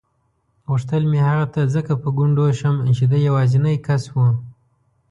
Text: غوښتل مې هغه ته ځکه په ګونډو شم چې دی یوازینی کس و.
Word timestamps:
غوښتل 0.69 1.03
مې 1.11 1.19
هغه 1.27 1.45
ته 1.53 1.61
ځکه 1.75 1.93
په 2.01 2.07
ګونډو 2.17 2.45
شم 2.59 2.75
چې 2.97 3.03
دی 3.11 3.19
یوازینی 3.29 3.75
کس 3.85 4.03
و. 4.09 4.15